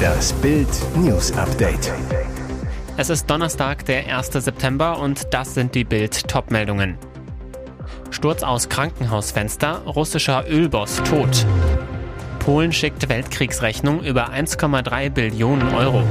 Das 0.00 0.32
Bild 0.34 0.68
News 0.96 1.32
Update. 1.32 1.92
Es 2.96 3.10
ist 3.10 3.28
Donnerstag, 3.28 3.84
der 3.86 4.16
1. 4.16 4.32
September 4.32 4.98
und 4.98 5.32
das 5.32 5.54
sind 5.54 5.74
die 5.74 5.84
Bild 5.84 6.28
Topmeldungen. 6.28 6.98
Sturz 8.10 8.42
aus 8.42 8.68
Krankenhausfenster, 8.68 9.82
russischer 9.86 10.44
Ölboss 10.48 10.96
tot. 11.04 11.46
Polen 12.40 12.72
schickt 12.72 13.08
Weltkriegsrechnung 13.08 14.02
über 14.02 14.30
1,3 14.30 15.10
Billionen 15.10 15.74
Euro. 15.74 16.02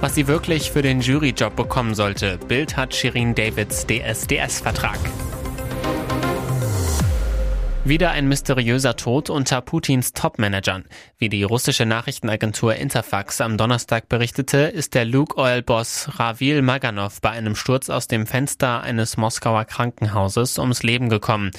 Was 0.00 0.14
sie 0.14 0.28
wirklich 0.28 0.70
für 0.70 0.82
den 0.82 1.00
Juryjob 1.00 1.56
bekommen 1.56 1.94
sollte, 1.94 2.38
Bild 2.46 2.76
hat 2.76 2.94
Shirin 2.94 3.34
Davids 3.34 3.86
DSDS-Vertrag. 3.86 4.98
Wieder 7.88 8.10
ein 8.10 8.28
mysteriöser 8.28 8.96
Tod 8.96 9.30
unter 9.30 9.62
Putins 9.62 10.12
Topmanagern. 10.12 10.84
Wie 11.16 11.30
die 11.30 11.42
russische 11.42 11.86
Nachrichtenagentur 11.86 12.74
Interfax 12.74 13.40
am 13.40 13.56
Donnerstag 13.56 14.10
berichtete, 14.10 14.58
ist 14.58 14.94
der 14.94 15.06
Luke 15.06 15.38
Oil-Boss 15.38 16.10
Ravil 16.18 16.60
Maganov 16.60 17.22
bei 17.22 17.30
einem 17.30 17.56
Sturz 17.56 17.88
aus 17.88 18.06
dem 18.06 18.26
Fenster 18.26 18.82
eines 18.82 19.16
Moskauer 19.16 19.64
Krankenhauses 19.64 20.58
ums 20.58 20.82
Leben 20.82 21.08
gekommen. 21.08 21.50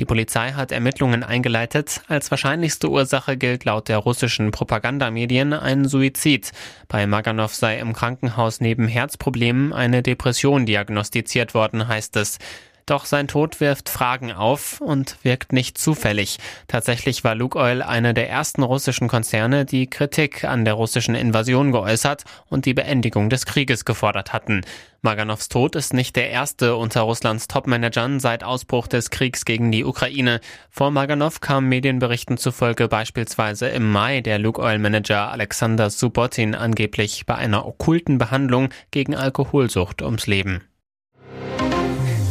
Die 0.00 0.06
Polizei 0.06 0.52
hat 0.52 0.72
Ermittlungen 0.72 1.22
eingeleitet. 1.22 2.00
Als 2.08 2.30
wahrscheinlichste 2.30 2.88
Ursache 2.88 3.36
gilt 3.36 3.66
laut 3.66 3.90
der 3.90 3.98
russischen 3.98 4.52
Propagandamedien 4.52 5.52
ein 5.52 5.86
Suizid. 5.86 6.52
Bei 6.88 7.06
Maganov 7.06 7.54
sei 7.54 7.78
im 7.78 7.92
Krankenhaus 7.92 8.62
neben 8.62 8.88
Herzproblemen 8.88 9.74
eine 9.74 10.02
Depression 10.02 10.64
diagnostiziert 10.64 11.52
worden, 11.52 11.88
heißt 11.88 12.16
es. 12.16 12.38
Doch 12.86 13.06
sein 13.06 13.28
Tod 13.28 13.60
wirft 13.60 13.88
Fragen 13.88 14.30
auf 14.30 14.80
und 14.82 15.16
wirkt 15.22 15.54
nicht 15.54 15.78
zufällig. 15.78 16.38
Tatsächlich 16.68 17.24
war 17.24 17.34
Lukoil 17.34 17.80
einer 17.80 18.12
der 18.12 18.28
ersten 18.28 18.62
russischen 18.62 19.08
Konzerne, 19.08 19.64
die 19.64 19.88
Kritik 19.88 20.44
an 20.44 20.66
der 20.66 20.74
russischen 20.74 21.14
Invasion 21.14 21.72
geäußert 21.72 22.24
und 22.50 22.66
die 22.66 22.74
Beendigung 22.74 23.30
des 23.30 23.46
Krieges 23.46 23.86
gefordert 23.86 24.34
hatten. 24.34 24.60
Maganovs 25.00 25.48
Tod 25.48 25.76
ist 25.76 25.94
nicht 25.94 26.14
der 26.14 26.28
erste 26.28 26.76
unter 26.76 27.02
Russlands 27.02 27.48
Topmanagern 27.48 28.20
seit 28.20 28.44
Ausbruch 28.44 28.86
des 28.86 29.08
Kriegs 29.08 29.46
gegen 29.46 29.72
die 29.72 29.84
Ukraine. 29.84 30.40
Vor 30.68 30.90
Maganov 30.90 31.40
kam 31.40 31.68
Medienberichten 31.70 32.36
zufolge 32.36 32.88
beispielsweise 32.88 33.68
im 33.68 33.90
Mai 33.90 34.20
der 34.20 34.38
Lukoil-Manager 34.38 35.30
Alexander 35.30 35.88
Subotin 35.88 36.54
angeblich 36.54 37.24
bei 37.24 37.34
einer 37.34 37.66
okkulten 37.66 38.18
Behandlung 38.18 38.68
gegen 38.90 39.14
Alkoholsucht 39.14 40.02
ums 40.02 40.26
Leben. 40.26 40.62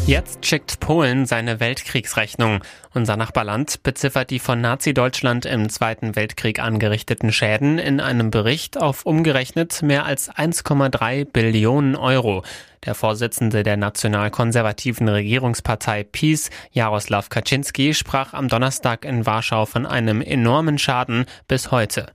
Jetzt 0.05 0.45
schickt 0.45 0.81
Polen 0.81 1.25
seine 1.25 1.61
Weltkriegsrechnung. 1.61 2.59
Unser 2.93 3.15
Nachbarland 3.15 3.83
beziffert 3.83 4.31
die 4.31 4.39
von 4.39 4.59
Nazi-Deutschland 4.59 5.45
im 5.45 5.69
Zweiten 5.69 6.17
Weltkrieg 6.17 6.59
angerichteten 6.59 7.31
Schäden 7.31 7.79
in 7.79 8.01
einem 8.01 8.29
Bericht 8.29 8.77
auf 8.77 9.05
umgerechnet 9.05 9.81
mehr 9.81 10.05
als 10.05 10.29
1,3 10.29 11.23
Billionen 11.23 11.95
Euro. 11.95 12.43
Der 12.85 12.95
Vorsitzende 12.95 13.63
der 13.63 13.77
nationalkonservativen 13.77 15.07
Regierungspartei 15.07 16.03
PiS, 16.03 16.49
Jaroslaw 16.73 17.29
Kaczynski, 17.29 17.93
sprach 17.93 18.33
am 18.33 18.49
Donnerstag 18.49 19.05
in 19.05 19.25
Warschau 19.25 19.65
von 19.65 19.85
einem 19.85 20.21
enormen 20.21 20.77
Schaden 20.79 21.25
bis 21.47 21.71
heute. 21.71 22.07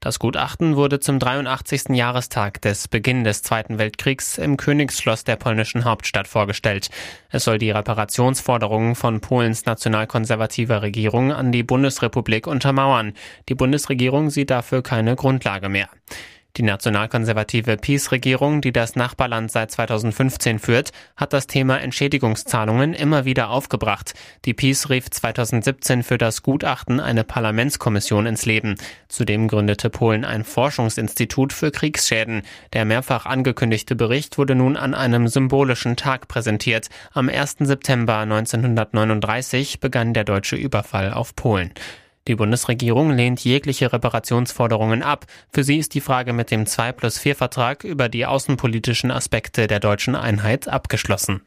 Das 0.00 0.18
Gutachten 0.18 0.76
wurde 0.76 1.00
zum 1.00 1.18
83. 1.18 1.96
Jahrestag 1.96 2.60
des 2.60 2.86
Beginn 2.86 3.24
des 3.24 3.42
Zweiten 3.42 3.78
Weltkriegs 3.78 4.36
im 4.36 4.56
Königsschloss 4.56 5.24
der 5.24 5.36
polnischen 5.36 5.84
Hauptstadt 5.84 6.28
vorgestellt. 6.28 6.90
Es 7.30 7.44
soll 7.44 7.58
die 7.58 7.70
Reparationsforderungen 7.70 8.94
von 8.94 9.20
Polens 9.20 9.64
nationalkonservativer 9.64 10.82
Regierung 10.82 11.32
an 11.32 11.50
die 11.50 11.62
Bundesrepublik 11.62 12.46
untermauern. 12.46 13.14
Die 13.48 13.54
Bundesregierung 13.54 14.28
sieht 14.30 14.50
dafür 14.50 14.82
keine 14.82 15.16
Grundlage 15.16 15.70
mehr. 15.70 15.88
Die 16.56 16.62
nationalkonservative 16.62 17.76
Peace-Regierung, 17.76 18.62
die 18.62 18.72
das 18.72 18.96
Nachbarland 18.96 19.52
seit 19.52 19.70
2015 19.70 20.58
führt, 20.58 20.92
hat 21.14 21.34
das 21.34 21.46
Thema 21.46 21.78
Entschädigungszahlungen 21.80 22.94
immer 22.94 23.26
wieder 23.26 23.50
aufgebracht. 23.50 24.14
Die 24.46 24.54
Peace 24.54 24.88
rief 24.88 25.10
2017 25.10 26.02
für 26.02 26.16
das 26.16 26.42
Gutachten 26.42 26.98
eine 26.98 27.24
Parlamentskommission 27.24 28.24
ins 28.24 28.46
Leben. 28.46 28.76
Zudem 29.08 29.48
gründete 29.48 29.90
Polen 29.90 30.24
ein 30.24 30.44
Forschungsinstitut 30.44 31.52
für 31.52 31.70
Kriegsschäden. 31.70 32.40
Der 32.72 32.86
mehrfach 32.86 33.26
angekündigte 33.26 33.94
Bericht 33.94 34.38
wurde 34.38 34.54
nun 34.54 34.78
an 34.78 34.94
einem 34.94 35.28
symbolischen 35.28 35.96
Tag 35.96 36.26
präsentiert. 36.26 36.88
Am 37.12 37.28
1. 37.28 37.56
September 37.60 38.18
1939 38.18 39.80
begann 39.80 40.14
der 40.14 40.24
deutsche 40.24 40.56
Überfall 40.56 41.12
auf 41.12 41.36
Polen. 41.36 41.74
Die 42.28 42.34
Bundesregierung 42.34 43.10
lehnt 43.10 43.44
jegliche 43.44 43.92
Reparationsforderungen 43.92 45.02
ab. 45.02 45.26
Für 45.52 45.62
sie 45.62 45.78
ist 45.78 45.94
die 45.94 46.00
Frage 46.00 46.32
mit 46.32 46.50
dem 46.50 46.66
2 46.66 46.92
plus 46.92 47.18
4 47.18 47.36
Vertrag 47.36 47.84
über 47.84 48.08
die 48.08 48.26
außenpolitischen 48.26 49.10
Aspekte 49.10 49.66
der 49.66 49.80
deutschen 49.80 50.16
Einheit 50.16 50.66
abgeschlossen. 50.68 51.42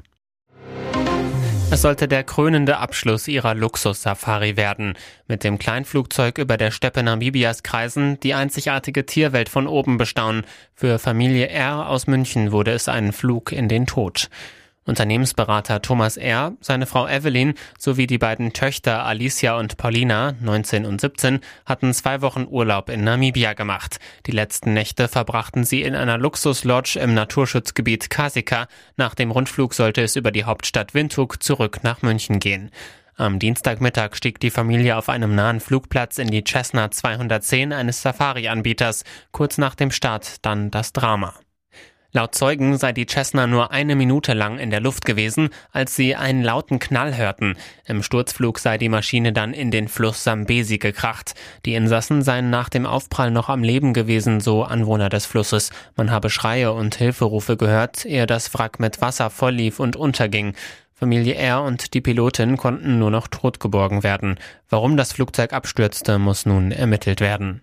Es 1.72 1.84
sollte 1.84 2.08
der 2.08 2.24
krönende 2.24 2.78
Abschluss 2.78 3.28
ihrer 3.28 3.54
Luxus-Safari 3.54 4.58
werden. 4.58 4.96
Mit 5.28 5.44
dem 5.44 5.60
Kleinflugzeug 5.60 6.40
über 6.40 6.58
der 6.58 6.72
Steppe 6.72 7.04
Namibias 7.04 7.62
kreisen, 7.62 8.20
die 8.22 8.34
einzigartige 8.34 9.06
Tierwelt 9.06 9.50
von 9.50 9.68
oben 9.68 10.00
bestaunen. 10.00 10.46
Für 10.74 10.98
Familie 10.98 11.50
R 11.50 11.88
aus 11.88 12.08
München 12.08 12.52
wurde 12.52 12.72
es 12.72 12.90
ein 12.90 13.12
Flug 13.12 13.52
in 13.52 13.70
den 13.70 13.86
Tod. 13.86 14.30
Unternehmensberater 14.90 15.82
Thomas 15.82 16.18
R., 16.18 16.54
seine 16.60 16.86
Frau 16.86 17.08
Evelyn 17.08 17.54
sowie 17.78 18.08
die 18.08 18.18
beiden 18.18 18.52
Töchter 18.52 19.06
Alicia 19.06 19.58
und 19.58 19.78
Paulina, 19.78 20.34
19 20.42 20.86
und 20.86 21.00
17, 21.00 21.40
hatten 21.66 21.94
zwei 21.94 22.22
Wochen 22.22 22.48
Urlaub 22.50 22.90
in 22.90 23.06
Namibia 23.06 23.54
gemacht. 23.54 24.00
Die 24.26 24.32
letzten 24.32 24.74
Nächte 24.74 25.08
verbrachten 25.08 25.64
sie 25.64 25.84
in 25.84 25.96
einer 25.96 26.18
Luxuslodge 26.18 27.00
im 27.00 27.14
Naturschutzgebiet 27.14 28.10
Kasika. 28.10 28.68
Nach 28.98 29.16
dem 29.16 29.32
Rundflug 29.32 29.74
sollte 29.74 30.02
es 30.02 30.18
über 30.18 30.32
die 30.32 30.44
Hauptstadt 30.44 30.94
Windhoek 30.94 31.42
zurück 31.42 31.80
nach 31.84 32.02
München 32.02 32.40
gehen. 32.40 32.72
Am 33.16 33.38
Dienstagmittag 33.38 34.16
stieg 34.16 34.40
die 34.40 34.50
Familie 34.50 34.98
auf 34.98 35.10
einem 35.10 35.36
nahen 35.36 35.60
Flugplatz 35.60 36.18
in 36.18 36.32
die 36.32 36.44
Cessna 36.44 36.90
210 36.90 37.74
eines 37.74 38.02
Safari-Anbieters. 38.02 39.04
Kurz 39.32 39.58
nach 39.58 39.76
dem 39.76 39.92
Start 39.92 40.46
dann 40.46 40.72
das 40.72 40.94
Drama. 40.94 41.34
Laut 42.12 42.34
Zeugen 42.34 42.76
sei 42.76 42.92
die 42.92 43.06
Cessna 43.06 43.46
nur 43.46 43.70
eine 43.70 43.96
Minute 43.96 44.34
lang 44.34 44.58
in 44.58 44.72
der 44.72 44.80
Luft 44.80 45.06
gewesen, 45.06 45.50
als 45.72 45.96
sie 45.96 46.16
einen 46.16 46.42
lauten 46.44 46.80
Knall 46.80 47.16
hörten. 47.16 47.56
Im 47.86 48.02
Sturzflug 48.02 48.58
sei 48.58 48.80
die 48.80 48.90
Maschine 48.90 49.32
dann 49.32 49.54
in 49.54 49.70
den 49.70 49.88
Fluss 49.88 50.24
Sambesi 50.24 50.80
gekracht. 50.80 51.36
Die 51.66 51.76
Insassen 51.76 52.24
seien 52.24 52.50
nach 52.50 52.70
dem 52.70 52.88
Aufprall 52.88 53.30
noch 53.30 53.48
am 53.48 53.62
Leben 53.62 53.94
gewesen, 53.94 54.40
so 54.40 54.64
Anwohner 54.64 55.10
des 55.10 55.28
Flusses. 55.28 55.70
Man 55.96 56.10
habe 56.10 56.32
Schreie 56.32 56.74
und 56.74 56.96
Hilferufe 56.96 57.58
gehört, 57.58 58.06
ehe 58.06 58.26
das 58.26 58.52
Wrack 58.56 58.80
mit 58.80 59.02
Wasser 59.02 59.30
volllief 59.30 59.80
und 59.80 59.96
unterging. 59.96 60.56
Familie 60.96 61.36
R 61.36 61.62
und 61.62 61.94
die 61.94 62.02
Pilotin 62.02 62.58
konnten 62.58 62.98
nur 62.98 63.12
noch 63.12 63.28
tot 63.28 63.60
geborgen 63.60 64.02
werden. 64.02 64.40
Warum 64.68 64.98
das 64.98 65.14
Flugzeug 65.14 65.54
abstürzte, 65.54 66.18
muss 66.18 66.48
nun 66.48 66.72
ermittelt 66.72 67.22
werden. 67.22 67.62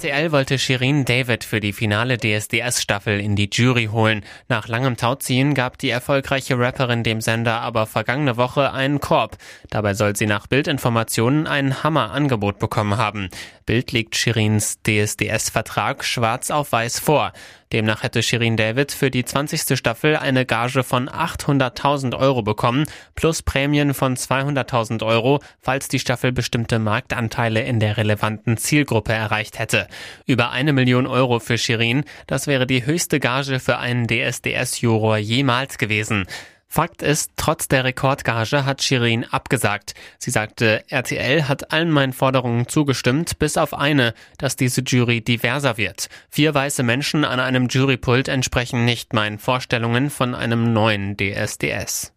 RTL 0.00 0.32
wollte 0.32 0.58
Shirin 0.58 1.04
David 1.04 1.44
für 1.44 1.60
die 1.60 1.74
finale 1.74 2.16
DSDS-Staffel 2.16 3.20
in 3.20 3.36
die 3.36 3.50
Jury 3.52 3.90
holen. 3.92 4.24
Nach 4.48 4.66
langem 4.66 4.96
Tauziehen 4.96 5.52
gab 5.52 5.76
die 5.76 5.90
erfolgreiche 5.90 6.58
Rapperin 6.58 7.02
dem 7.02 7.20
Sender 7.20 7.60
aber 7.60 7.84
vergangene 7.84 8.38
Woche 8.38 8.72
einen 8.72 9.00
Korb. 9.00 9.36
Dabei 9.68 9.92
soll 9.92 10.16
sie 10.16 10.24
nach 10.24 10.46
Bildinformationen 10.46 11.46
ein 11.46 11.82
Hammer-Angebot 11.82 12.58
bekommen 12.58 12.96
haben. 12.96 13.28
Bild 13.66 13.92
legt 13.92 14.16
Shirins 14.16 14.78
DSDS-Vertrag 14.84 16.02
schwarz 16.02 16.50
auf 16.50 16.72
weiß 16.72 16.98
vor. 16.98 17.34
Demnach 17.72 18.02
hätte 18.02 18.22
Shirin 18.22 18.56
David 18.56 18.90
für 18.90 19.12
die 19.12 19.24
20. 19.24 19.78
Staffel 19.78 20.16
eine 20.16 20.44
Gage 20.44 20.82
von 20.82 21.08
800.000 21.08 22.18
Euro 22.18 22.42
bekommen, 22.42 22.86
plus 23.14 23.42
Prämien 23.42 23.94
von 23.94 24.16
200.000 24.16 25.06
Euro, 25.06 25.40
falls 25.60 25.86
die 25.86 26.00
Staffel 26.00 26.32
bestimmte 26.32 26.80
Marktanteile 26.80 27.62
in 27.62 27.78
der 27.78 27.96
relevanten 27.96 28.56
Zielgruppe 28.56 29.12
erreicht 29.12 29.60
hätte. 29.60 29.86
Über 30.26 30.50
eine 30.50 30.72
Million 30.72 31.06
Euro 31.06 31.38
für 31.38 31.58
Shirin, 31.58 32.04
das 32.26 32.48
wäre 32.48 32.66
die 32.66 32.84
höchste 32.84 33.20
Gage 33.20 33.60
für 33.60 33.78
einen 33.78 34.08
DSDS-Juror 34.08 35.18
jemals 35.18 35.78
gewesen. 35.78 36.26
Fakt 36.72 37.02
ist, 37.02 37.32
trotz 37.34 37.66
der 37.66 37.82
Rekordgage 37.82 38.64
hat 38.64 38.80
Shirin 38.80 39.24
abgesagt. 39.24 39.94
Sie 40.20 40.30
sagte, 40.30 40.84
RTL 40.88 41.48
hat 41.48 41.72
allen 41.72 41.90
meinen 41.90 42.12
Forderungen 42.12 42.68
zugestimmt, 42.68 43.40
bis 43.40 43.56
auf 43.56 43.74
eine, 43.74 44.14
dass 44.38 44.54
diese 44.54 44.82
Jury 44.82 45.20
diverser 45.20 45.78
wird. 45.78 46.08
Vier 46.28 46.54
weiße 46.54 46.84
Menschen 46.84 47.24
an 47.24 47.40
einem 47.40 47.66
Jurypult 47.66 48.28
entsprechen 48.28 48.84
nicht 48.84 49.14
meinen 49.14 49.40
Vorstellungen 49.40 50.10
von 50.10 50.36
einem 50.36 50.72
neuen 50.72 51.16
DSDS. 51.16 52.12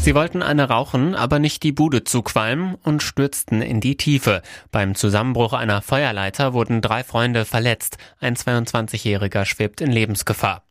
Sie 0.00 0.14
wollten 0.14 0.40
eine 0.40 0.68
rauchen, 0.68 1.16
aber 1.16 1.40
nicht 1.40 1.64
die 1.64 1.72
Bude 1.72 2.04
zuqualmen 2.04 2.76
und 2.84 3.02
stürzten 3.02 3.62
in 3.62 3.80
die 3.80 3.96
Tiefe. 3.96 4.42
Beim 4.70 4.94
Zusammenbruch 4.94 5.54
einer 5.54 5.82
Feuerleiter 5.82 6.52
wurden 6.52 6.82
drei 6.82 7.02
Freunde 7.02 7.44
verletzt. 7.44 7.98
Ein 8.20 8.36
22-Jähriger 8.36 9.44
schwebt 9.44 9.80
in 9.80 9.90
Lebensgefahr. 9.90 10.62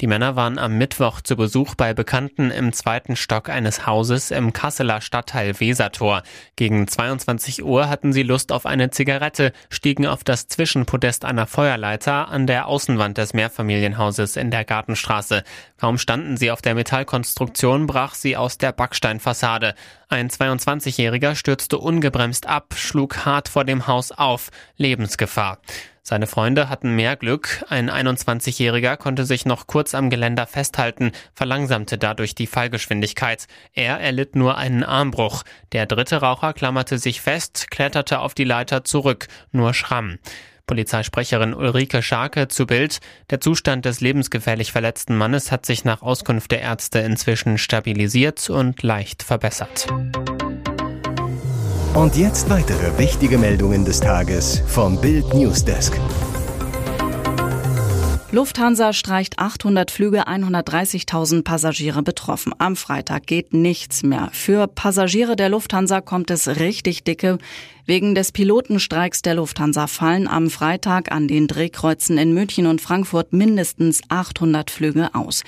Die 0.00 0.06
Männer 0.06 0.34
waren 0.34 0.58
am 0.58 0.78
Mittwoch 0.78 1.20
zu 1.20 1.36
Besuch 1.36 1.74
bei 1.74 1.92
Bekannten 1.92 2.50
im 2.50 2.72
zweiten 2.72 3.16
Stock 3.16 3.50
eines 3.50 3.86
Hauses 3.86 4.30
im 4.30 4.54
Kasseler 4.54 5.02
Stadtteil 5.02 5.60
Wesertor. 5.60 6.22
Gegen 6.56 6.88
22 6.88 7.62
Uhr 7.62 7.90
hatten 7.90 8.14
sie 8.14 8.22
Lust 8.22 8.50
auf 8.50 8.64
eine 8.64 8.90
Zigarette, 8.90 9.52
stiegen 9.68 10.06
auf 10.06 10.24
das 10.24 10.48
Zwischenpodest 10.48 11.26
einer 11.26 11.46
Feuerleiter 11.46 12.28
an 12.30 12.46
der 12.46 12.66
Außenwand 12.66 13.18
des 13.18 13.34
Mehrfamilienhauses 13.34 14.36
in 14.36 14.50
der 14.50 14.64
Gartenstraße. 14.64 15.42
Kaum 15.78 15.98
standen 15.98 16.38
sie 16.38 16.50
auf 16.50 16.62
der 16.62 16.74
Metallkonstruktion, 16.74 17.86
brach 17.86 18.14
sie 18.14 18.38
aus 18.38 18.56
der 18.56 18.72
Backsteinfassade. 18.72 19.74
Ein 20.08 20.30
22-Jähriger 20.30 21.34
stürzte 21.34 21.76
ungebremst 21.76 22.46
ab, 22.46 22.72
schlug 22.74 23.26
hart 23.26 23.50
vor 23.50 23.64
dem 23.64 23.86
Haus 23.86 24.12
auf. 24.12 24.48
Lebensgefahr. 24.78 25.58
Seine 26.02 26.26
Freunde 26.26 26.68
hatten 26.68 26.96
mehr 26.96 27.16
Glück. 27.16 27.64
Ein 27.68 27.90
21-Jähriger 27.90 28.96
konnte 28.96 29.24
sich 29.24 29.46
noch 29.46 29.66
kurz 29.66 29.94
am 29.94 30.10
Geländer 30.10 30.46
festhalten, 30.46 31.12
verlangsamte 31.34 31.98
dadurch 31.98 32.34
die 32.34 32.46
Fallgeschwindigkeit. 32.46 33.46
Er 33.74 34.00
erlitt 34.00 34.34
nur 34.34 34.56
einen 34.56 34.82
Armbruch. 34.82 35.42
Der 35.72 35.86
dritte 35.86 36.16
Raucher 36.16 36.52
klammerte 36.52 36.98
sich 36.98 37.20
fest, 37.20 37.70
kletterte 37.70 38.20
auf 38.20 38.34
die 38.34 38.44
Leiter 38.44 38.84
zurück, 38.84 39.28
nur 39.52 39.74
Schramm. 39.74 40.18
Polizeisprecherin 40.70 41.52
Ulrike 41.52 42.00
Scharke 42.00 42.46
zu 42.46 42.64
Bild. 42.64 43.00
Der 43.30 43.40
Zustand 43.40 43.84
des 43.84 44.00
lebensgefährlich 44.00 44.70
verletzten 44.70 45.16
Mannes 45.16 45.50
hat 45.50 45.66
sich 45.66 45.84
nach 45.84 46.00
Auskunft 46.00 46.52
der 46.52 46.60
Ärzte 46.60 47.00
inzwischen 47.00 47.58
stabilisiert 47.58 48.48
und 48.48 48.80
leicht 48.84 49.24
verbessert. 49.24 49.88
Und 51.94 52.16
jetzt 52.16 52.48
weitere 52.48 52.96
wichtige 52.98 53.36
Meldungen 53.36 53.84
des 53.84 53.98
Tages 53.98 54.62
vom 54.68 55.00
Bild 55.00 55.34
Newsdesk. 55.34 55.98
Lufthansa 58.30 58.92
streicht 58.92 59.40
800 59.40 59.90
Flüge, 59.90 60.28
130.000 60.28 61.42
Passagiere 61.42 62.04
betroffen. 62.04 62.54
Am 62.58 62.76
Freitag 62.76 63.26
geht 63.26 63.52
nichts 63.52 64.04
mehr. 64.04 64.28
Für 64.32 64.68
Passagiere 64.68 65.34
der 65.34 65.48
Lufthansa 65.48 66.00
kommt 66.00 66.30
es 66.30 66.46
richtig 66.46 67.02
dicke. 67.02 67.38
Wegen 67.86 68.14
des 68.14 68.30
Pilotenstreiks 68.30 69.22
der 69.22 69.34
Lufthansa 69.34 69.88
fallen 69.88 70.28
am 70.28 70.48
Freitag 70.48 71.10
an 71.10 71.26
den 71.26 71.48
Drehkreuzen 71.48 72.18
in 72.18 72.32
München 72.32 72.68
und 72.68 72.80
Frankfurt 72.80 73.32
mindestens 73.32 74.00
800 74.08 74.70
Flüge 74.70 75.12
aus. 75.12 75.42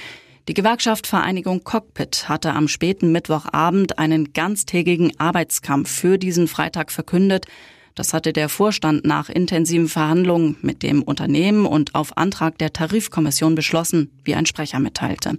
Die 0.48 0.54
Gewerkschaft 0.54 1.06
Vereinigung 1.06 1.62
Cockpit 1.62 2.28
hatte 2.28 2.52
am 2.52 2.66
späten 2.66 3.12
Mittwochabend 3.12 4.00
einen 4.00 4.32
ganztägigen 4.32 5.12
Arbeitskampf 5.20 5.88
für 5.88 6.18
diesen 6.18 6.48
Freitag 6.48 6.90
verkündet. 6.90 7.46
Das 7.94 8.14
hatte 8.14 8.32
der 8.32 8.48
Vorstand 8.48 9.04
nach 9.04 9.28
intensiven 9.28 9.88
Verhandlungen 9.88 10.56
mit 10.62 10.82
dem 10.82 11.02
Unternehmen 11.02 11.66
und 11.66 11.94
auf 11.94 12.16
Antrag 12.16 12.56
der 12.58 12.72
Tarifkommission 12.72 13.54
beschlossen, 13.54 14.10
wie 14.24 14.34
ein 14.34 14.46
Sprecher 14.46 14.80
mitteilte. 14.80 15.38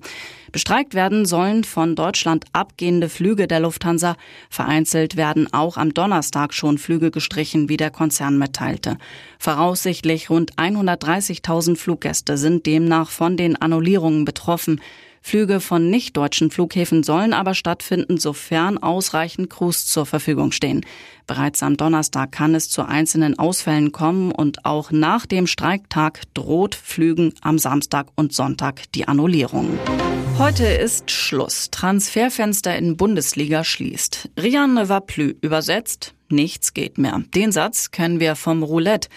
Bestreikt 0.51 0.93
werden 0.93 1.25
sollen 1.25 1.63
von 1.63 1.95
Deutschland 1.95 2.45
abgehende 2.53 3.09
Flüge 3.09 3.47
der 3.47 3.59
Lufthansa. 3.59 4.15
Vereinzelt 4.51 5.15
werden 5.15 5.51
auch 5.51 5.77
am 5.77 5.95
Donnerstag 5.95 6.53
schon 6.53 6.77
Flüge 6.77 7.09
gestrichen, 7.09 7.69
wie 7.69 7.77
der 7.77 7.89
Konzern 7.89 8.37
mitteilte. 8.37 8.99
Voraussichtlich 9.39 10.29
rund 10.29 10.53
130.000 10.55 11.75
Fluggäste 11.75 12.37
sind 12.37 12.67
demnach 12.67 13.09
von 13.09 13.35
den 13.35 13.55
Annullierungen 13.55 14.25
betroffen. 14.25 14.79
Flüge 15.25 15.61
von 15.61 15.89
nicht-deutschen 15.89 16.51
Flughäfen 16.51 17.01
sollen 17.01 17.33
aber 17.33 17.55
stattfinden, 17.55 18.17
sofern 18.17 18.77
ausreichend 18.77 19.49
Crews 19.49 19.85
zur 19.85 20.05
Verfügung 20.05 20.51
stehen. 20.51 20.85
Bereits 21.25 21.63
am 21.63 21.77
Donnerstag 21.77 22.33
kann 22.33 22.53
es 22.53 22.67
zu 22.67 22.83
einzelnen 22.83 23.39
Ausfällen 23.39 23.93
kommen 23.93 24.33
und 24.33 24.65
auch 24.65 24.91
nach 24.91 25.25
dem 25.25 25.47
Streiktag 25.47 26.23
droht 26.33 26.75
Flügen 26.75 27.33
am 27.41 27.57
Samstag 27.57 28.07
und 28.15 28.33
Sonntag 28.33 28.91
die 28.91 29.07
Annullierung. 29.07 29.79
Heute 30.37 30.65
ist 30.65 31.09
Schluss. 31.09 31.69
Transferfenster 31.71 32.75
in 32.75 32.97
Bundesliga 32.97 33.63
schließt. 33.63 34.29
Rian 34.37 34.73
ne 34.73 35.03
übersetzt, 35.41 36.15
nichts 36.27 36.73
geht 36.73 36.97
mehr. 36.97 37.23
Den 37.33 37.53
Satz 37.53 37.91
kennen 37.91 38.19
wir 38.19 38.35
vom 38.35 38.61
Roulette. 38.61 39.07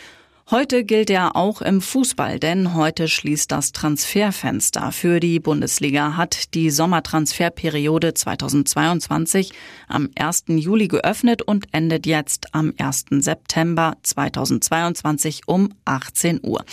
Heute 0.48 0.84
gilt 0.84 1.10
er 1.10 1.34
auch 1.34 1.60
im 1.60 1.80
Fußball, 1.80 2.38
denn 2.38 2.74
heute 2.74 3.08
schließt 3.08 3.50
das 3.50 3.72
Transferfenster. 3.72 4.92
Für 4.92 5.18
die 5.18 5.40
Bundesliga 5.40 6.16
hat 6.16 6.54
die 6.54 6.70
Sommertransferperiode 6.70 8.14
2022 8.14 9.50
am 9.88 10.08
1. 10.16 10.44
Juli 10.46 10.86
geöffnet 10.86 11.42
und 11.42 11.66
endet 11.72 12.06
jetzt 12.06 12.54
am 12.54 12.72
1. 12.78 13.06
September 13.10 13.96
2022 14.04 15.48
um 15.48 15.70
18 15.84 16.38
Uhr. 16.44 16.64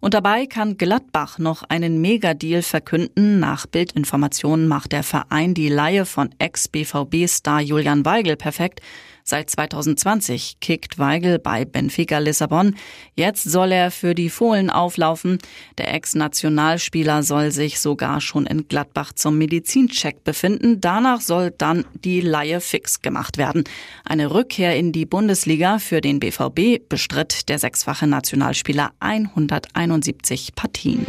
Und 0.00 0.12
dabei 0.12 0.44
kann 0.44 0.76
Gladbach 0.76 1.38
noch 1.38 1.62
einen 1.62 2.02
Megadeal 2.02 2.60
verkünden. 2.60 3.40
Nach 3.40 3.64
Bildinformationen 3.64 4.68
macht 4.68 4.92
der 4.92 5.02
Verein 5.02 5.54
die 5.54 5.70
Laie 5.70 6.04
von 6.04 6.28
Ex-BVB-Star 6.38 7.62
Julian 7.62 8.04
Weigel 8.04 8.36
perfekt. 8.36 8.82
Seit 9.26 9.48
2020 9.48 10.60
kickt 10.60 10.98
Weigel 10.98 11.38
bei 11.38 11.64
Benfica 11.64 12.18
Lissabon. 12.18 12.76
Jetzt 13.14 13.44
soll 13.44 13.72
er 13.72 13.90
für 13.90 14.14
die 14.14 14.28
Fohlen 14.28 14.68
auflaufen. 14.68 15.38
Der 15.78 15.94
Ex-Nationalspieler 15.94 17.22
soll 17.22 17.50
sich 17.50 17.80
sogar 17.80 18.20
schon 18.20 18.44
in 18.44 18.68
Gladbach 18.68 19.14
zum 19.14 19.38
Medizincheck 19.38 20.24
befinden. 20.24 20.82
Danach 20.82 21.22
soll 21.22 21.52
dann 21.56 21.86
die 21.94 22.20
Laie 22.20 22.60
fix 22.60 23.00
gemacht 23.00 23.38
werden. 23.38 23.64
Eine 24.04 24.30
Rückkehr 24.30 24.76
in 24.76 24.92
die 24.92 25.06
Bundesliga 25.06 25.78
für 25.78 26.02
den 26.02 26.20
BVB 26.20 26.86
bestritt 26.86 27.48
der 27.48 27.58
sechsfache 27.58 28.06
Nationalspieler 28.06 28.90
171 29.00 30.54
Partien. 30.54 31.06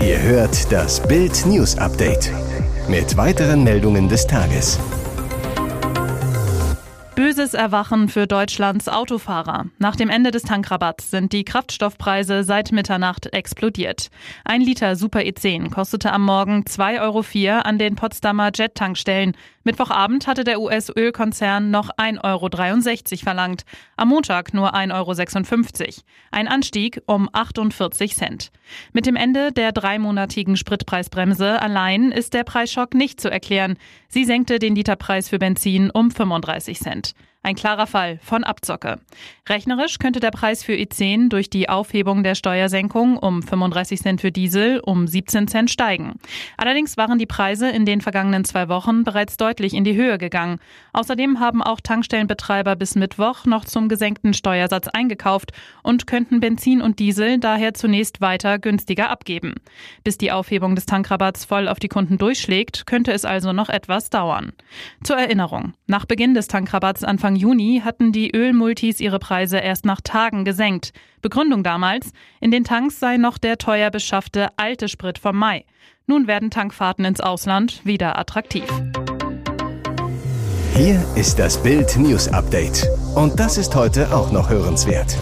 Ihr 0.00 0.20
hört 0.20 0.72
das 0.72 1.00
Bild 1.06 1.46
News 1.46 1.78
Update 1.78 2.32
mit 2.88 3.16
weiteren 3.16 3.62
Meldungen 3.62 4.08
des 4.08 4.26
Tages. 4.26 4.80
Böses 7.14 7.52
Erwachen 7.52 8.08
für 8.08 8.26
Deutschlands 8.26 8.88
Autofahrer. 8.88 9.66
Nach 9.78 9.96
dem 9.96 10.08
Ende 10.08 10.30
des 10.30 10.44
Tankrabatts 10.44 11.10
sind 11.10 11.34
die 11.34 11.44
Kraftstoffpreise 11.44 12.42
seit 12.42 12.72
Mitternacht 12.72 13.26
explodiert. 13.34 14.08
Ein 14.46 14.62
Liter 14.62 14.96
Super 14.96 15.20
E10 15.20 15.70
kostete 15.70 16.10
am 16.10 16.24
Morgen 16.24 16.64
2,04 16.66 17.02
Euro 17.02 17.60
an 17.60 17.78
den 17.78 17.96
Potsdamer 17.96 18.50
Jet-Tankstellen. 18.54 19.36
Mittwochabend 19.64 20.26
hatte 20.26 20.42
der 20.42 20.60
US-Ölkonzern 20.60 21.70
noch 21.70 21.90
1,63 21.90 22.22
Euro 22.24 23.22
verlangt, 23.22 23.62
am 23.96 24.08
Montag 24.08 24.54
nur 24.54 24.74
1,56 24.74 25.80
Euro. 25.80 25.92
Ein 26.32 26.48
Anstieg 26.48 27.00
um 27.06 27.28
48 27.32 28.16
Cent. 28.16 28.50
Mit 28.92 29.06
dem 29.06 29.14
Ende 29.14 29.52
der 29.52 29.72
dreimonatigen 29.72 30.56
Spritpreisbremse 30.56 31.62
allein 31.62 32.10
ist 32.10 32.34
der 32.34 32.44
Preisschock 32.44 32.94
nicht 32.94 33.20
zu 33.20 33.30
erklären. 33.30 33.76
Sie 34.08 34.24
senkte 34.24 34.58
den 34.58 34.74
Literpreis 34.74 35.28
für 35.28 35.38
Benzin 35.38 35.90
um 35.90 36.10
35 36.10 36.80
Cent. 36.80 37.14
Ein 37.44 37.56
klarer 37.56 37.88
Fall 37.88 38.20
von 38.22 38.44
Abzocke. 38.44 39.00
Rechnerisch 39.48 39.98
könnte 39.98 40.20
der 40.20 40.30
Preis 40.30 40.62
für 40.62 40.74
E10 40.74 41.28
durch 41.28 41.50
die 41.50 41.68
Aufhebung 41.68 42.22
der 42.22 42.36
Steuersenkung 42.36 43.16
um 43.16 43.42
35 43.42 44.00
Cent 44.00 44.20
für 44.20 44.30
Diesel 44.30 44.78
um 44.78 45.08
17 45.08 45.48
Cent 45.48 45.68
steigen. 45.68 46.20
Allerdings 46.56 46.96
waren 46.96 47.18
die 47.18 47.26
Preise 47.26 47.68
in 47.68 47.84
den 47.84 48.00
vergangenen 48.00 48.44
zwei 48.44 48.68
Wochen 48.68 49.02
bereits 49.02 49.38
deutlich 49.38 49.74
in 49.74 49.82
die 49.82 49.96
Höhe 49.96 50.18
gegangen. 50.18 50.60
Außerdem 50.92 51.40
haben 51.40 51.64
auch 51.64 51.80
Tankstellenbetreiber 51.80 52.76
bis 52.76 52.94
Mittwoch 52.94 53.44
noch 53.44 53.64
zum 53.64 53.88
gesenkten 53.88 54.34
Steuersatz 54.34 54.86
eingekauft 54.86 55.50
und 55.82 56.06
könnten 56.06 56.38
Benzin 56.38 56.80
und 56.80 57.00
Diesel 57.00 57.40
daher 57.40 57.74
zunächst 57.74 58.20
weiter 58.20 58.60
günstiger 58.60 59.10
abgeben. 59.10 59.54
Bis 60.04 60.16
die 60.16 60.30
Aufhebung 60.30 60.76
des 60.76 60.86
Tankrabatts 60.86 61.44
voll 61.44 61.66
auf 61.66 61.80
die 61.80 61.88
Kunden 61.88 62.18
durchschlägt, 62.18 62.86
könnte 62.86 63.10
es 63.10 63.24
also 63.24 63.52
noch 63.52 63.68
etwas 63.68 64.10
dauern. 64.10 64.52
Zur 65.02 65.16
Erinnerung, 65.16 65.74
nach 65.88 66.04
Beginn 66.04 66.34
des 66.34 66.46
Tankrabatts 66.46 67.02
Anfang 67.02 67.31
Anfang 67.32 67.36
Juni 67.36 67.80
hatten 67.82 68.12
die 68.12 68.30
Ölmultis 68.34 69.00
ihre 69.00 69.18
Preise 69.18 69.56
erst 69.56 69.86
nach 69.86 70.02
Tagen 70.02 70.44
gesenkt. 70.44 70.92
Begründung 71.22 71.62
damals, 71.62 72.12
in 72.40 72.50
den 72.50 72.62
Tanks 72.62 73.00
sei 73.00 73.16
noch 73.16 73.38
der 73.38 73.56
teuer 73.56 73.90
beschaffte 73.90 74.48
alte 74.58 74.86
Sprit 74.86 75.18
vom 75.18 75.36
Mai. 75.36 75.64
Nun 76.06 76.26
werden 76.26 76.50
Tankfahrten 76.50 77.06
ins 77.06 77.22
Ausland 77.22 77.80
wieder 77.86 78.18
attraktiv. 78.18 78.68
Hier 80.74 81.02
ist 81.14 81.38
das 81.38 81.62
Bild 81.62 81.96
News 81.96 82.28
Update. 82.28 82.86
Und 83.14 83.40
das 83.40 83.56
ist 83.56 83.74
heute 83.74 84.14
auch 84.14 84.30
noch 84.30 84.50
hörenswert. 84.50 85.16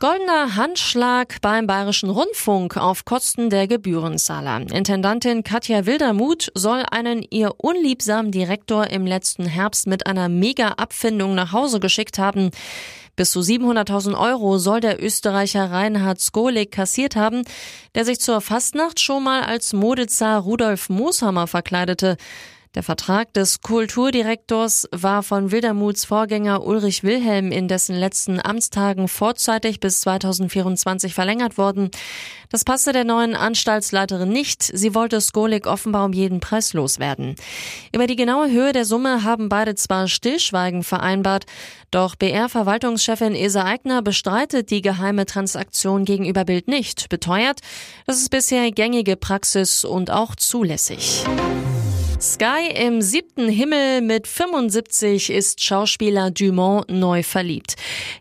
Goldener 0.00 0.54
Handschlag 0.54 1.40
beim 1.40 1.66
Bayerischen 1.66 2.08
Rundfunk 2.08 2.76
auf 2.76 3.04
Kosten 3.04 3.50
der 3.50 3.66
Gebührenzahler. 3.66 4.60
Intendantin 4.72 5.42
Katja 5.42 5.86
Wildermuth 5.86 6.52
soll 6.54 6.84
einen 6.88 7.26
ihr 7.28 7.54
unliebsamen 7.56 8.30
Direktor 8.30 8.86
im 8.90 9.06
letzten 9.06 9.44
Herbst 9.44 9.88
mit 9.88 10.06
einer 10.06 10.28
Mega-Abfindung 10.28 11.34
nach 11.34 11.50
Hause 11.50 11.80
geschickt 11.80 12.16
haben. 12.16 12.52
Bis 13.16 13.32
zu 13.32 13.40
700.000 13.40 14.16
Euro 14.16 14.58
soll 14.58 14.78
der 14.78 15.02
Österreicher 15.02 15.72
Reinhard 15.72 16.20
Skolik 16.20 16.70
kassiert 16.70 17.16
haben, 17.16 17.42
der 17.96 18.04
sich 18.04 18.20
zur 18.20 18.40
Fastnacht 18.40 19.00
schon 19.00 19.24
mal 19.24 19.42
als 19.42 19.72
Modezar 19.72 20.42
Rudolf 20.42 20.90
Mooshammer 20.90 21.48
verkleidete. 21.48 22.16
Der 22.74 22.82
Vertrag 22.82 23.32
des 23.32 23.62
Kulturdirektors 23.62 24.88
war 24.92 25.22
von 25.22 25.50
Wildermuths 25.50 26.04
Vorgänger 26.04 26.64
Ulrich 26.64 27.02
Wilhelm 27.02 27.50
in 27.50 27.66
dessen 27.66 27.96
letzten 27.96 28.40
Amtstagen 28.44 29.08
vorzeitig 29.08 29.80
bis 29.80 30.02
2024 30.02 31.14
verlängert 31.14 31.56
worden. 31.56 31.90
Das 32.50 32.64
passte 32.64 32.92
der 32.92 33.04
neuen 33.04 33.34
Anstaltsleiterin 33.34 34.28
nicht. 34.28 34.62
Sie 34.62 34.94
wollte 34.94 35.20
Skolik 35.20 35.66
offenbar 35.66 36.04
um 36.04 36.12
jeden 36.12 36.40
Preis 36.40 36.74
loswerden. 36.74 37.36
Über 37.92 38.06
die 38.06 38.16
genaue 38.16 38.50
Höhe 38.50 38.72
der 38.72 38.84
Summe 38.84 39.24
haben 39.24 39.48
beide 39.48 39.74
zwar 39.74 40.06
Stillschweigen 40.06 40.82
vereinbart, 40.82 41.46
doch 41.90 42.16
BR-Verwaltungschefin 42.16 43.34
Esa 43.34 43.64
Eigner 43.64 44.02
bestreitet 44.02 44.70
die 44.70 44.82
geheime 44.82 45.24
Transaktion 45.24 46.04
gegenüber 46.04 46.44
Bild 46.44 46.68
nicht, 46.68 47.08
beteuert, 47.08 47.60
das 48.06 48.18
ist 48.18 48.30
bisher 48.30 48.70
gängige 48.72 49.16
Praxis 49.16 49.84
und 49.84 50.10
auch 50.10 50.36
zulässig. 50.36 51.24
Sky 52.20 52.68
im 52.74 53.00
siebten 53.00 53.48
Himmel 53.48 54.00
mit 54.00 54.26
75 54.26 55.30
ist 55.30 55.62
Schauspieler 55.62 56.32
Dumont 56.32 56.90
neu 56.90 57.22
verliebt. 57.22 57.76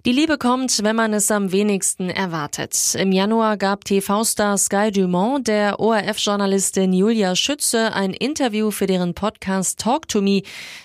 Die 0.05 0.11
Liebe 0.11 0.37
kommt, 0.37 0.83
wenn 0.83 0.95
man 0.95 1.13
es 1.13 1.31
am 1.31 1.51
wenigsten 1.51 2.11
erwartet. 2.11 2.93
Im 2.93 3.11
Januar 3.11 3.57
gab 3.57 3.85
TV-Star 3.85 4.59
Sky 4.59 4.91
Dumont 4.91 5.47
der 5.47 5.79
ORF-Journalistin 5.79 6.93
Julia 6.93 7.35
Schütze 7.35 7.91
ein 7.91 8.13
Interview 8.13 8.69
für 8.69 8.85
deren 8.85 9.15
Podcast 9.15 9.79
Talk 9.79 10.07
to 10.07 10.21
Me. 10.21 10.43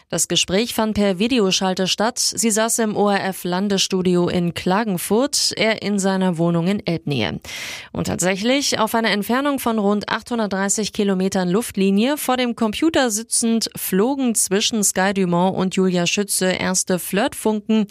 Das 0.09 0.29
Gespräch 0.29 0.75
fand 0.75 0.95
per 0.95 1.19
Videoschalte 1.19 1.87
statt. 1.87 2.19
Sie 2.19 2.51
saß 2.51 2.81
im 2.81 2.97
ORF-Landesstudio 2.97 4.29
in 4.29 4.53
Klagenfurt, 4.53 5.53
er 5.57 5.81
in 5.81 5.99
seiner 5.99 6.37
Wohnung 6.37 6.67
in 6.67 6.87
Elbnähe. 6.87 7.41
Und 7.93 8.09
tatsächlich, 8.09 8.79
auf 8.79 8.95
einer 8.95 9.11
Entfernung 9.11 9.59
von 9.59 9.79
rund 9.79 10.11
830 10.11 10.93
Kilometern 10.93 11.49
Luftlinie 11.49 12.19
vor 12.19 12.37
dem 12.37 12.57
Computer 12.57 13.02
sitzend, 13.11 13.71
flogen 13.77 14.35
zwischen 14.35 14.85
Sky 14.85 15.15
Dumont 15.15 15.57
und 15.57 15.75
Julia 15.75 16.07
Schütze 16.07 16.47
erste 16.53 16.99
Flirtfunken. 16.99 17.87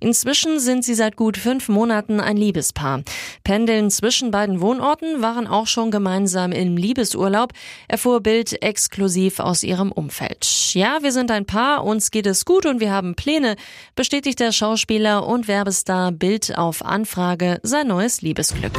Inzwischen 0.00 0.60
sind 0.60 0.84
sie 0.84 0.94
seit 0.94 1.16
gut 1.16 1.36
fünf 1.36 1.68
Monaten 1.68 2.20
ein 2.20 2.36
Liebespaar. 2.36 3.02
Pendeln 3.44 3.90
zwischen 3.90 4.30
beiden 4.30 4.60
Wohnorten 4.60 5.20
waren 5.20 5.46
auch 5.46 5.66
schon 5.66 5.90
gemeinsam 5.90 6.52
im 6.52 6.76
Liebesurlaub, 6.76 7.52
erfuhr 7.88 8.20
Bild 8.20 8.62
exklusiv 8.62 9.40
aus 9.40 9.62
ihrem 9.62 9.92
Umfeld. 9.92 10.46
Ja, 10.72 10.98
wir 11.02 11.12
sind 11.12 11.30
ein 11.30 11.44
Paar 11.44 11.56
Paar, 11.56 11.84
uns 11.84 12.10
geht 12.10 12.26
es 12.26 12.44
gut 12.44 12.66
und 12.66 12.80
wir 12.80 12.92
haben 12.92 13.14
Pläne, 13.14 13.56
bestätigt 13.94 14.40
der 14.40 14.52
Schauspieler 14.52 15.26
und 15.26 15.48
Werbestar 15.48 16.12
Bild 16.12 16.56
auf 16.58 16.84
Anfrage 16.84 17.60
sein 17.62 17.88
neues 17.88 18.20
Liebesglück. 18.20 18.78